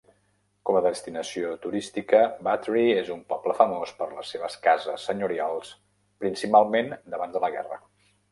Com 0.67 0.77
a 0.77 0.79
destinació 0.83 1.49
turística, 1.65 2.21
Battery 2.47 2.85
és 3.01 3.11
un 3.15 3.19
poble 3.33 3.55
famós 3.59 3.93
per 3.99 4.07
les 4.15 4.33
seves 4.35 4.57
cases 4.65 5.05
senyorials 5.11 5.71
principalment 6.25 6.93
d"abans 7.15 7.37
de 7.37 7.45
la 7.47 7.53
guerra. 7.59 7.79